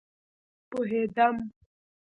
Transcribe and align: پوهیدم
پوهیدم 0.69 1.37